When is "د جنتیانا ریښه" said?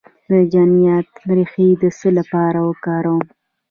0.29-1.67